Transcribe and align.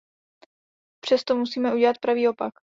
Přesto 1.03 1.35
musíme 1.35 1.73
udělat 1.73 1.97
pravý 1.97 2.27
opak. 2.27 2.53